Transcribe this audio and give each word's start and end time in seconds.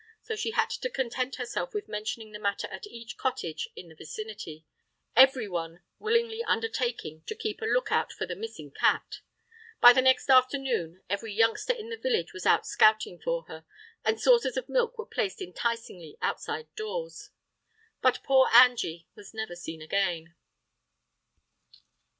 So 0.23 0.35
she 0.35 0.49
had 0.49 0.71
to 0.71 0.89
content 0.89 1.35
herself 1.35 1.75
with 1.75 1.87
mentioning 1.87 2.31
the 2.31 2.39
matter 2.39 2.67
at 2.69 2.87
each 2.87 3.17
cottage 3.17 3.67
in 3.75 3.87
the 3.87 3.93
vicinity, 3.93 4.65
everyone 5.15 5.83
willingly 5.99 6.43
undertaking 6.43 7.21
to 7.27 7.35
keep 7.35 7.61
a 7.61 7.65
look 7.65 7.91
out 7.91 8.11
for 8.11 8.25
the 8.25 8.35
missing 8.35 8.71
cat. 8.71 9.19
By 9.79 9.93
the 9.93 10.01
next 10.01 10.27
afternoon 10.27 11.03
every 11.07 11.31
youngster 11.31 11.73
in 11.73 11.89
the 11.91 11.97
village 11.99 12.33
was 12.33 12.47
out 12.47 12.65
scouting 12.65 13.19
for 13.23 13.43
her, 13.43 13.63
and 14.03 14.19
saucers 14.19 14.57
of 14.57 14.67
milk 14.67 14.97
were 14.97 15.05
placed 15.05 15.39
enticingly 15.39 16.17
outside 16.19 16.73
doors. 16.73 17.29
But 18.01 18.23
poor 18.23 18.49
Angy 18.51 19.07
was 19.13 19.35
never 19.35 19.55
seen 19.55 19.83
again. 19.83 20.33